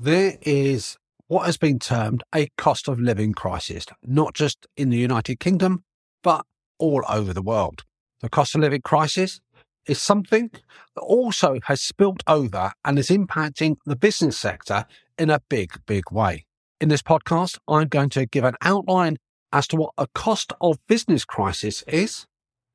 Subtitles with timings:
[0.00, 0.96] There is
[1.26, 5.82] what has been termed a cost of living crisis, not just in the United Kingdom,
[6.22, 6.46] but
[6.78, 7.82] all over the world.
[8.20, 9.40] The cost of living crisis
[9.88, 10.52] is something
[10.94, 14.84] that also has spilt over and is impacting the business sector
[15.18, 16.46] in a big, big way.
[16.80, 19.16] In this podcast, I'm going to give an outline
[19.52, 22.24] as to what a cost of business crisis is,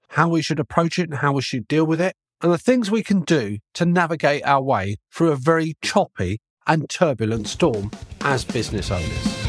[0.10, 2.92] how we should approach it and how we should deal with it, and the things
[2.92, 7.92] we can do to navigate our way through a very choppy and turbulent storm
[8.22, 9.44] as business owners.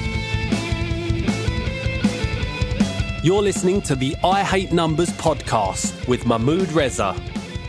[3.25, 7.17] You're listening to the I Hate Numbers podcast with Mahmood Reza.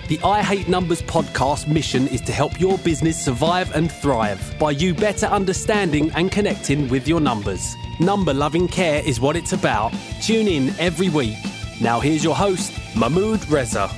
[0.09, 4.71] The I Hate Numbers podcast mission is to help your business survive and thrive by
[4.71, 7.73] you better understanding and connecting with your numbers.
[7.99, 9.93] Number loving care is what it's about.
[10.21, 11.37] Tune in every week.
[11.81, 13.89] Now, here's your host, Mahmood Reza.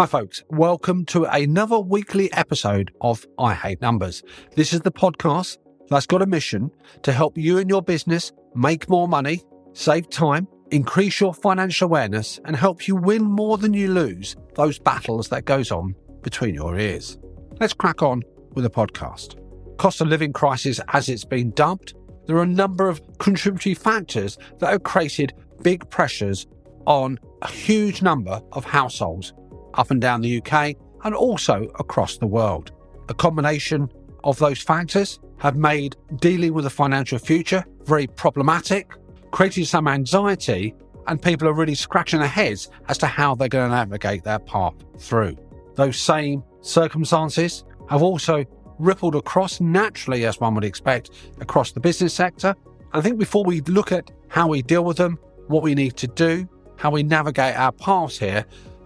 [0.00, 0.42] Hi, folks.
[0.48, 4.22] Welcome to another weekly episode of I Hate Numbers.
[4.56, 5.58] This is the podcast
[5.90, 6.70] that's got a mission
[7.02, 9.42] to help you and your business make more money,
[9.74, 14.78] save time, increase your financial awareness, and help you win more than you lose those
[14.78, 17.18] battles that goes on between your ears.
[17.60, 18.22] Let's crack on
[18.54, 19.36] with the podcast.
[19.76, 21.92] Cost of living crisis, as it's been dubbed,
[22.26, 26.46] there are a number of contributory factors that have created big pressures
[26.86, 29.34] on a huge number of households
[29.74, 32.72] up and down the UK and also across the world.
[33.08, 33.88] A combination
[34.24, 38.92] of those factors have made dealing with the financial future very problematic,
[39.30, 40.74] creating some anxiety,
[41.06, 44.38] and people are really scratching their heads as to how they're going to navigate their
[44.38, 45.36] path through.
[45.74, 48.44] Those same circumstances have also
[48.78, 51.10] rippled across naturally, as one would expect,
[51.40, 52.54] across the business sector.
[52.92, 56.06] I think before we look at how we deal with them, what we need to
[56.06, 58.44] do, how we navigate our paths here,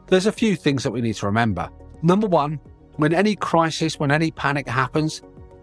[0.08, 1.68] there's a few things that we need to remember.
[2.02, 2.60] Number one,
[2.96, 5.22] when any crisis, when any panic happens,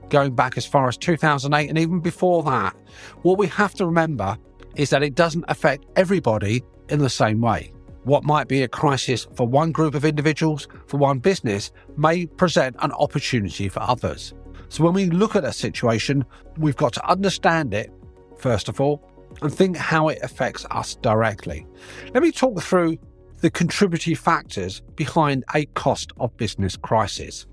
[0.09, 2.75] going back as far as 2008 and even before that,
[3.21, 4.37] what we have to remember
[4.75, 7.71] is that it doesn't affect everybody in the same way.
[8.03, 12.75] What might be a crisis for one group of individuals, for one business, may present
[12.79, 14.33] an opportunity for others.
[14.69, 16.25] So when we look at a situation,
[16.57, 17.91] we've got to understand it,
[18.37, 19.07] first of all,
[19.41, 21.65] and think how it affects us directly.
[22.13, 22.97] Let me talk through
[23.41, 27.45] the contributory factors behind a cost of business crisis.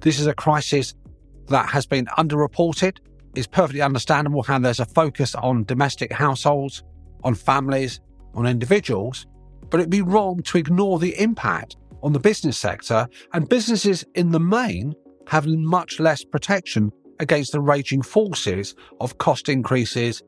[0.00, 0.94] This is a crisis
[1.48, 2.98] that has been underreported.
[3.34, 6.82] It's perfectly understandable how there's a focus on domestic households,
[7.22, 8.00] on families,
[8.34, 9.26] on individuals,
[9.70, 14.30] but it'd be wrong to ignore the impact on the business sector, and businesses in
[14.30, 14.94] the main
[15.26, 20.22] have much less protection against the raging forces of cost increases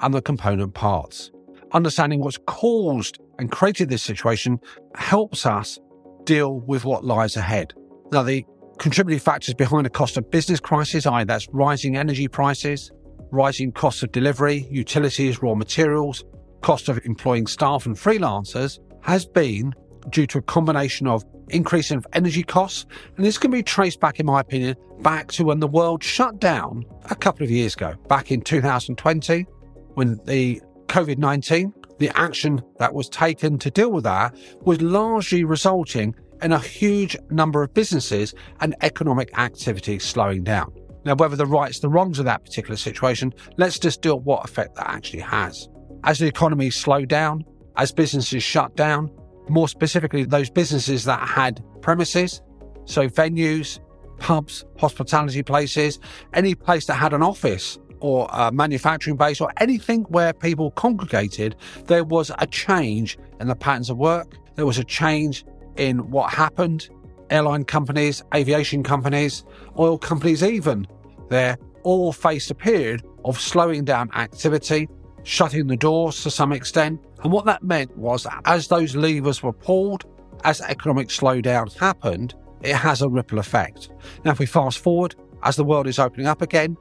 [0.00, 1.30] and the component parts.
[1.72, 4.60] Understanding what's caused and created this situation
[4.94, 5.78] helps us
[6.24, 7.74] deal with what lies ahead.
[8.12, 8.46] Now, the
[8.78, 12.92] contributing factors behind the cost of business crisis are that's rising energy prices,
[13.32, 16.24] rising costs of delivery, utilities, raw materials,
[16.60, 19.74] cost of employing staff and freelancers has been
[20.10, 22.86] due to a combination of increase of energy costs.
[23.16, 26.38] And this can be traced back, in my opinion, back to when the world shut
[26.38, 29.46] down a couple of years ago, back in 2020,
[29.94, 35.44] when the COVID 19 the action that was taken to deal with that was largely
[35.44, 40.72] resulting in a huge number of businesses and economic activity slowing down.
[41.04, 44.44] Now, whether the rights, the wrongs of that particular situation, let's just deal with what
[44.44, 45.68] effect that actually has.
[46.04, 47.44] As the economy slowed down,
[47.76, 49.10] as businesses shut down,
[49.48, 52.42] more specifically, those businesses that had premises,
[52.84, 53.80] so venues,
[54.18, 55.98] pubs, hospitality places,
[56.32, 61.54] any place that had an office or a manufacturing base or anything where people congregated,
[61.86, 64.36] there was a change in the patterns of work.
[64.56, 65.44] There was a change
[65.76, 66.88] in what happened.
[67.30, 69.44] Airline companies, aviation companies,
[69.78, 70.86] oil companies, even,
[71.30, 71.54] they
[71.84, 74.88] all faced a period of slowing down activity,
[75.22, 77.00] shutting the doors to some extent.
[77.22, 80.04] And what that meant was that as those levers were pulled,
[80.44, 83.90] as economic slowdown happened, it has a ripple effect.
[84.24, 86.76] Now, if we fast forward as the world is opening up again.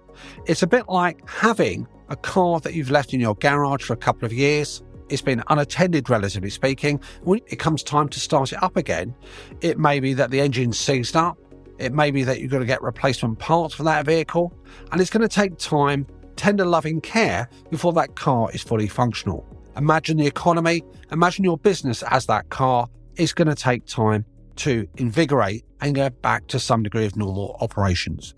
[0.45, 3.97] It's a bit like having a car that you've left in your garage for a
[3.97, 4.83] couple of years.
[5.09, 7.01] It's been unattended, relatively speaking.
[7.23, 9.15] When it comes time to start it up again,
[9.61, 11.37] it may be that the engine's seized up.
[11.79, 14.53] It may be that you've got to get replacement parts for that vehicle.
[14.91, 16.05] And it's going to take time,
[16.35, 19.45] tender loving care before that car is fully functional.
[19.75, 22.87] Imagine the economy, imagine your business as that car.
[23.15, 24.25] It's going to take time
[24.57, 28.35] to invigorate and get back to some degree of normal operations.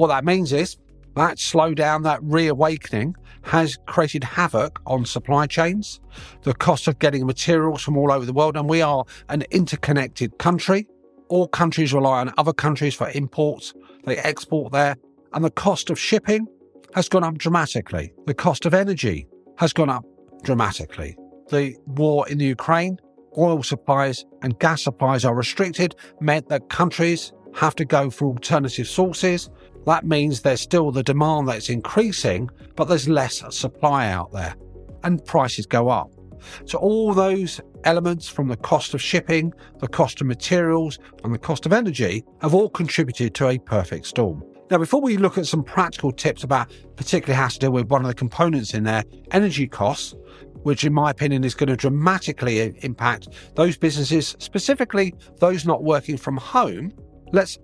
[0.00, 0.78] What that means is
[1.14, 6.00] That slowdown, that reawakening, has created havoc on supply chains,
[6.44, 10.38] the cost of getting materials from all over the world, and we are an interconnected
[10.38, 10.86] country.
[11.28, 13.74] All countries rely on other countries for imports,
[14.06, 14.96] they export there,
[15.34, 16.46] and the cost of shipping
[16.94, 18.14] has gone up dramatically.
[18.24, 19.26] The cost of energy
[19.58, 20.06] has gone up
[20.42, 21.14] dramatically.
[21.50, 22.98] The war in the Ukraine,
[23.36, 28.86] oil supplies and gas supplies are restricted, meant that countries have to go for alternative
[28.86, 29.50] sources.
[29.86, 34.54] That means there's still the demand that's increasing, but there's less supply out there
[35.02, 36.10] and prices go up.
[36.64, 41.38] So, all those elements from the cost of shipping, the cost of materials, and the
[41.38, 44.42] cost of energy have all contributed to a perfect storm.
[44.70, 48.02] Now, before we look at some practical tips about particularly how to deal with one
[48.02, 50.14] of the components in there, energy costs,
[50.62, 56.16] which in my opinion is going to dramatically impact those businesses, specifically those not working
[56.16, 56.92] from home,
[57.32, 57.58] let's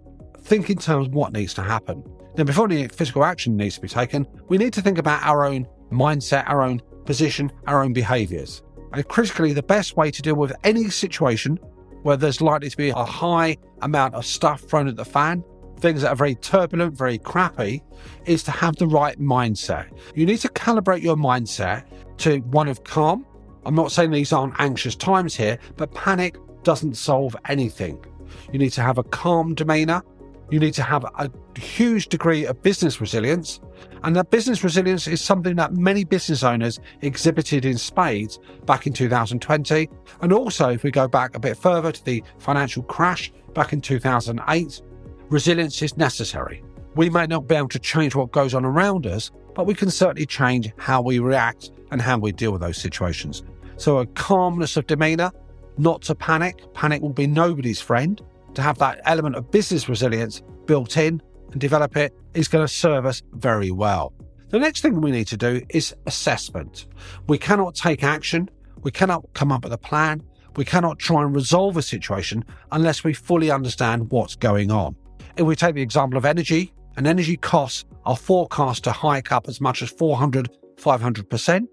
[0.47, 2.05] think in terms of what needs to happen.
[2.37, 5.45] Now, before any physical action needs to be taken, we need to think about our
[5.45, 8.63] own mindset, our own position, our own behaviors.
[8.93, 11.59] And critically, the best way to deal with any situation
[12.03, 15.43] where there's likely to be a high amount of stuff thrown at the fan,
[15.81, 17.83] things that are very turbulent, very crappy,
[18.27, 19.89] is to have the right mindset.
[20.15, 21.85] You need to calibrate your mindset
[22.19, 23.27] to one of calm.
[23.65, 28.05] I'm not saying these aren't anxious times here, but panic doesn't solve anything.
[28.53, 30.03] You need to have a calm demeanor.
[30.51, 33.61] You need to have a huge degree of business resilience.
[34.05, 38.93] And that business resilience is something that many business owners exhibited in spades back in
[38.93, 39.89] 2020.
[40.21, 43.81] And also, if we go back a bit further to the financial crash back in
[43.81, 44.83] 2008,
[45.29, 46.63] resilience is necessary.
[46.95, 49.91] We may not be able to change what goes on around us, but we can
[49.91, 53.43] certainly change how we react and how we deal with those situations.
[53.77, 55.33] So, a calmness of demeanor,
[55.77, 56.73] not to panic.
[56.73, 58.23] Panic will be nobody's friend.
[58.57, 61.23] To have that element of business resilience built in
[61.53, 64.13] and develop it is going to serve us very well.
[64.49, 66.87] The next thing we need to do is assessment.
[67.29, 68.49] We cannot take action.
[68.83, 70.23] We cannot come up with a plan.
[70.57, 74.97] We cannot try and resolve a situation unless we fully understand what's going on.
[75.37, 79.49] If we take the example of energy, and energy costs are forecast to hike up
[79.49, 81.67] as much as 400, 500%.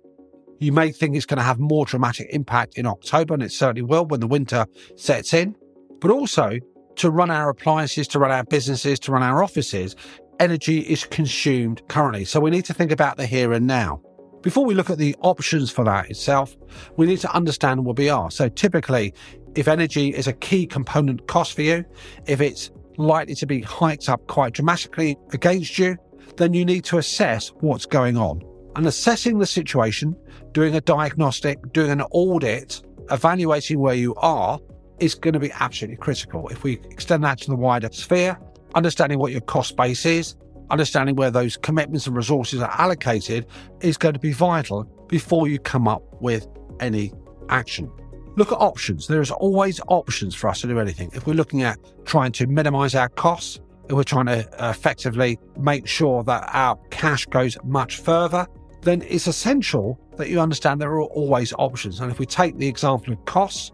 [0.59, 3.83] You may think it's going to have more dramatic impact in October, and it certainly
[3.83, 4.65] will when the winter
[4.97, 5.55] sets in.
[6.01, 6.59] But also,
[6.97, 9.95] to run our appliances, to run our businesses, to run our offices,
[10.39, 12.25] energy is consumed currently.
[12.25, 14.01] So we need to think about the here and now.
[14.41, 16.55] Before we look at the options for that itself,
[16.97, 18.29] we need to understand where we are.
[18.29, 19.13] So typically,
[19.55, 21.85] if energy is a key component cost for you,
[22.27, 25.97] if it's likely to be hiked up quite dramatically against you,
[26.37, 28.41] then you need to assess what's going on.
[28.75, 30.15] And assessing the situation,
[30.51, 32.81] doing a diagnostic, doing an audit,
[33.11, 34.59] evaluating where you are
[34.99, 36.47] is going to be absolutely critical.
[36.49, 38.39] If we extend that to the wider sphere,
[38.75, 40.35] understanding what your cost base is,
[40.69, 43.45] understanding where those commitments and resources are allocated
[43.81, 46.47] is going to be vital before you come up with
[46.79, 47.11] any
[47.49, 47.91] action.
[48.35, 49.07] Look at options.
[49.07, 51.11] There is always options for us to do anything.
[51.13, 55.37] If we're looking at trying to minimize our costs, if we're trying to uh, effectively
[55.59, 58.47] make sure that our cash goes much further,
[58.81, 61.99] then it's essential that you understand there are always options.
[61.99, 63.71] And if we take the example of costs,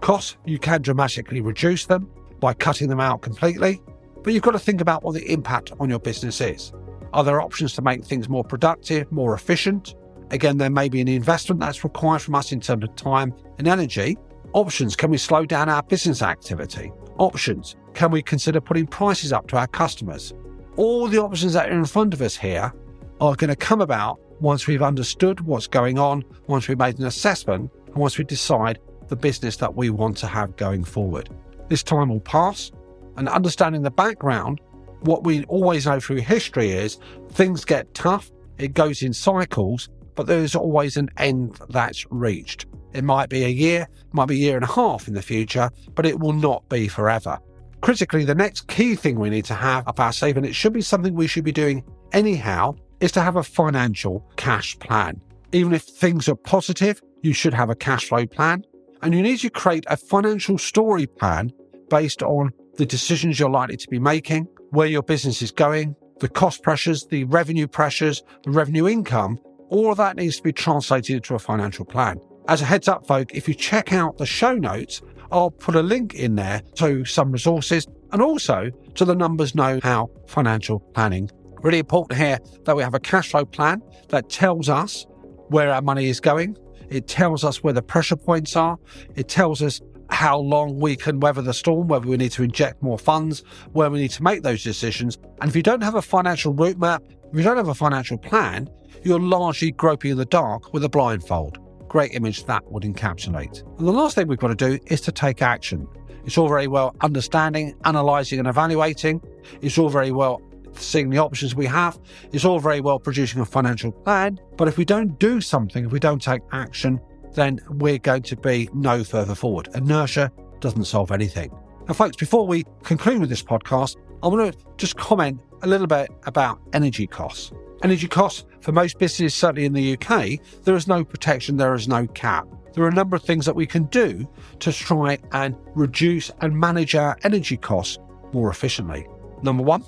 [0.00, 2.10] costs, you can dramatically reduce them
[2.40, 3.80] by cutting them out completely,
[4.22, 6.72] but you've got to think about what the impact on your business is.
[7.12, 9.94] Are there options to make things more productive, more efficient?
[10.30, 13.66] Again, there may be an investment that's required from us in terms of time and
[13.66, 14.18] energy.
[14.52, 16.92] Options can we slow down our business activity?
[17.18, 20.32] Options can we consider putting prices up to our customers?
[20.76, 22.72] All the options that are in front of us here
[23.20, 27.06] are going to come about once we've understood what's going on, once we've made an
[27.06, 31.28] assessment, and once we decide the business that we want to have going forward.
[31.68, 32.70] This time will pass,
[33.16, 34.60] and understanding the background,
[35.00, 36.98] what we always know through history is
[37.30, 42.66] things get tough, it goes in cycles, but there's always an end that's reached.
[42.92, 45.70] It might be a year, might be a year and a half in the future,
[45.94, 47.38] but it will not be forever.
[47.80, 50.72] Critically, the next key thing we need to have up our sleeve, and it should
[50.72, 55.20] be something we should be doing anyhow, is to have a financial cash plan.
[55.52, 58.64] Even if things are positive, you should have a cash flow plan.
[59.02, 61.52] And you need to create a financial story plan
[61.88, 66.28] based on the decisions you're likely to be making, where your business is going, the
[66.28, 69.38] cost pressures, the revenue pressures, the revenue income,
[69.68, 72.18] all of that needs to be translated into a financial plan.
[72.48, 75.82] As a heads up, folk, if you check out the show notes, I'll put a
[75.82, 81.30] link in there to some resources and also to the numbers know how financial planning.
[81.60, 85.06] Really important here that we have a cash flow plan that tells us
[85.48, 86.56] where our money is going.
[86.90, 88.78] It tells us where the pressure points are.
[89.14, 89.80] It tells us
[90.10, 93.42] how long we can weather the storm, whether we need to inject more funds,
[93.72, 95.18] where we need to make those decisions.
[95.40, 98.16] And if you don't have a financial route map, If you don't have a financial
[98.16, 98.70] plan,
[99.02, 101.58] you're largely groping in the dark with a blindfold.
[101.86, 103.62] Great image that would encapsulate.
[103.78, 105.86] And the last thing we've got to do is to take action.
[106.24, 109.20] It's all very well understanding, analysing, and evaluating.
[109.60, 110.40] It's all very well
[110.80, 111.98] seeing the options we have.
[112.32, 114.38] It's all very well producing a financial plan.
[114.56, 117.00] But if we don't do something, if we don't take action,
[117.34, 119.68] then we're going to be no further forward.
[119.74, 121.50] Inertia doesn't solve anything.
[121.86, 125.86] Now, folks, before we conclude with this podcast, I want to just comment a little
[125.86, 127.52] bit about energy costs.
[127.82, 131.86] Energy costs for most businesses, certainly in the UK, there is no protection, there is
[131.86, 132.46] no cap.
[132.74, 134.28] There are a number of things that we can do
[134.60, 137.98] to try and reduce and manage our energy costs
[138.32, 139.06] more efficiently.
[139.42, 139.84] Number one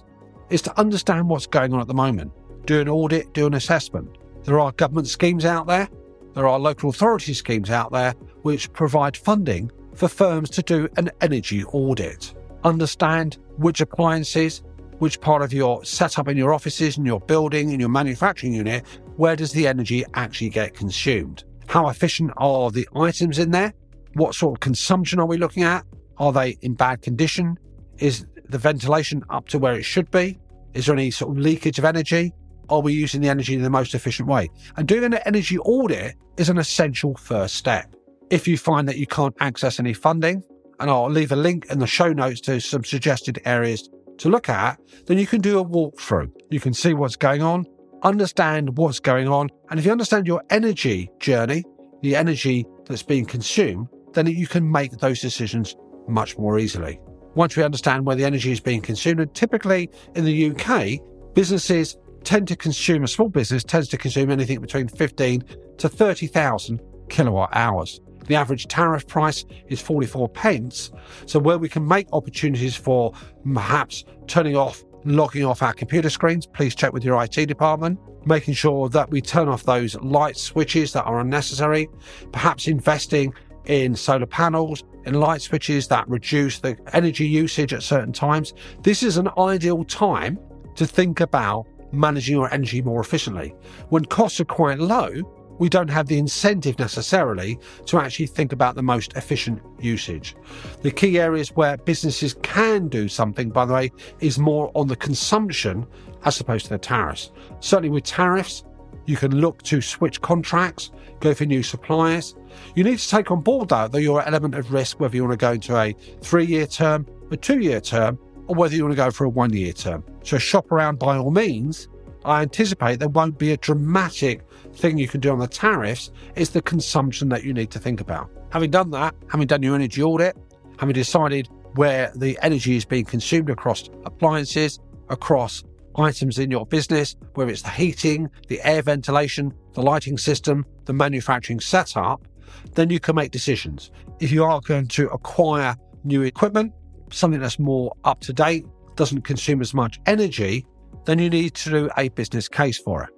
[0.50, 2.32] is to understand what's going on at the moment,
[2.66, 4.18] do an audit, do an assessment.
[4.44, 5.88] There are government schemes out there,
[6.34, 11.10] there are local authority schemes out there which provide funding for firms to do an
[11.20, 12.34] energy audit.
[12.64, 14.62] Understand which appliances,
[14.98, 18.84] which part of your setup in your offices, in your building, in your manufacturing unit,
[19.16, 21.44] where does the energy actually get consumed?
[21.66, 23.74] How efficient are the items in there?
[24.14, 25.84] What sort of consumption are we looking at?
[26.18, 27.58] Are they in bad condition?
[27.98, 30.38] Is the ventilation up to where it should be?
[30.74, 32.32] Is there any sort of leakage of energy?
[32.68, 34.48] Are we using the energy in the most efficient way?
[34.76, 37.94] And doing an energy audit is an essential first step.
[38.30, 40.44] If you find that you can't access any funding,
[40.78, 43.88] and I'll leave a link in the show notes to some suggested areas
[44.18, 46.30] to look at, then you can do a walkthrough.
[46.50, 47.66] You can see what's going on,
[48.02, 51.64] understand what's going on, and if you understand your energy journey,
[52.02, 55.76] the energy that's being consumed, then you can make those decisions
[56.08, 57.00] much more easily.
[57.34, 61.00] Once we understand where the energy is being consumed, and typically in the UK,
[61.34, 65.44] businesses tend to consume, a small business tends to consume anything between 15
[65.78, 68.00] to 30,000 kilowatt hours.
[68.26, 70.90] The average tariff price is 44 pence.
[71.26, 73.12] So, where we can make opportunities for
[73.54, 77.98] perhaps turning off, logging off our computer screens, please check with your IT department.
[78.26, 81.88] Making sure that we turn off those light switches that are unnecessary,
[82.32, 83.32] perhaps investing
[83.66, 88.52] in solar panels, in light switches that reduce the energy usage at certain times.
[88.82, 90.38] This is an ideal time
[90.76, 93.54] to think about managing your energy more efficiently.
[93.88, 95.10] When costs are quite low,
[95.58, 100.34] we don't have the incentive necessarily to actually think about the most efficient usage.
[100.80, 104.96] The key areas where businesses can do something, by the way, is more on the
[104.96, 105.86] consumption
[106.24, 107.30] as opposed to the tariffs.
[107.60, 108.64] Certainly with tariffs,
[109.06, 112.34] you can look to switch contracts, go for new suppliers.
[112.74, 115.38] You need to take on board, though, that your element of risk, whether you want
[115.38, 118.92] to go into a three year term, a two year term, or whether you want
[118.92, 120.04] to go for a one year term.
[120.24, 121.88] So shop around by all means.
[122.24, 124.42] I anticipate there won't be a dramatic
[124.74, 126.10] thing you can do on the tariffs.
[126.36, 128.30] It's the consumption that you need to think about.
[128.50, 130.36] Having done that, having done your energy audit,
[130.78, 135.64] having decided where the energy is being consumed across appliances, across
[135.96, 140.92] items in your business, whether it's the heating, the air ventilation, the lighting system, the
[140.92, 142.26] manufacturing setup,
[142.74, 143.90] then you can make decisions.
[144.20, 146.72] If you are going to acquire new equipment,
[147.12, 148.64] something that's more up to date,
[148.96, 150.66] doesn't consume as much energy,
[151.06, 153.10] then you need to do a business case for it.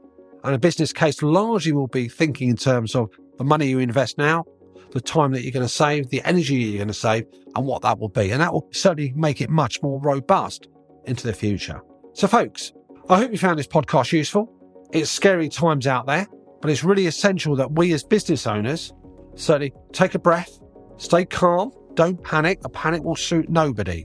[0.44, 4.18] And a business case largely will be thinking in terms of the money you invest
[4.18, 4.44] now,
[4.92, 7.24] the time that you're going to save, the energy you're going to save,
[7.54, 8.30] and what that will be.
[8.30, 10.68] And that will certainly make it much more robust
[11.04, 11.80] into the future.
[12.14, 12.72] So, folks,
[13.08, 14.52] I hope you found this podcast useful.
[14.92, 16.26] It's scary times out there,
[16.60, 18.92] but it's really essential that we as business owners
[19.34, 20.60] certainly take a breath,
[20.98, 22.60] stay calm, don't panic.
[22.64, 24.04] A panic will suit nobody.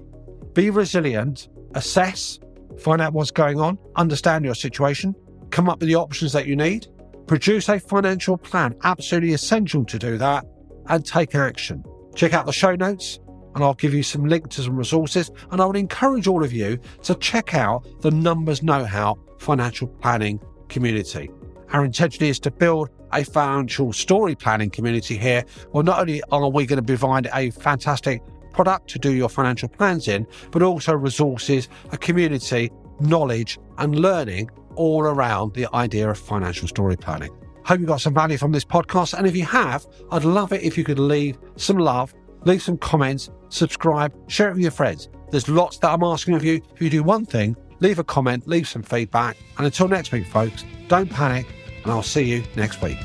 [0.53, 2.39] Be resilient, assess,
[2.79, 5.13] find out what's going on, understand your situation,
[5.51, 6.87] come up with the options that you need,
[7.27, 10.45] produce a financial plan, absolutely essential to do that,
[10.87, 11.83] and take action.
[12.15, 13.19] Check out the show notes,
[13.55, 15.31] and I'll give you some links to some resources.
[15.51, 19.87] And I would encourage all of you to check out the Numbers Know How financial
[19.87, 20.39] planning
[20.69, 21.29] community.
[21.71, 25.43] Our intention is to build a financial story planning community here.
[25.71, 28.21] Well, not only are we going to provide a fantastic
[28.53, 34.49] product to do your financial plans in, but also resources, a community, knowledge, and learning
[34.75, 37.31] all around the idea of financial story planning.
[37.65, 39.13] Hope you got some value from this podcast.
[39.13, 42.13] And if you have, I'd love it if you could leave some love,
[42.45, 45.09] leave some comments, subscribe, share it with your friends.
[45.31, 46.61] There's lots that I'm asking of you.
[46.73, 49.37] If you do one thing, leave a comment, leave some feedback.
[49.57, 51.45] And until next week, folks, don't panic,
[51.83, 52.97] and I'll see you next week.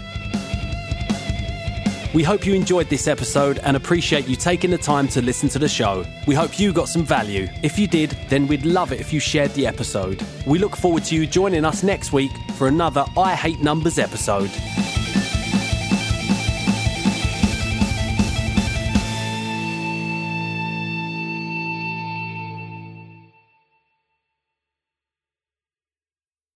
[2.14, 5.58] We hope you enjoyed this episode and appreciate you taking the time to listen to
[5.58, 6.04] the show.
[6.26, 7.48] We hope you got some value.
[7.62, 10.22] If you did, then we'd love it if you shared the episode.
[10.46, 14.50] We look forward to you joining us next week for another I Hate Numbers episode.